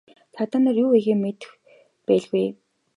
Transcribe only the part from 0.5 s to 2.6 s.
нар юу хийхээ мэдэх байлгүй.